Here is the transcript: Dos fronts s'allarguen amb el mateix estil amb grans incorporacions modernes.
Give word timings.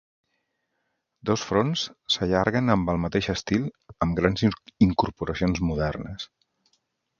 Dos 1.29 1.43
fronts 1.49 1.83
s'allarguen 2.13 2.75
amb 2.77 2.91
el 2.95 2.99
mateix 3.05 3.29
estil 3.35 3.69
amb 4.07 4.19
grans 4.23 4.47
incorporacions 4.89 5.65
modernes. 5.71 6.29